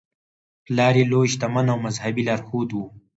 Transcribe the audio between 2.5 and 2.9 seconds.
و.